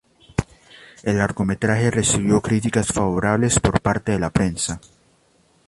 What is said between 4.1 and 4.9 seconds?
de la prensa.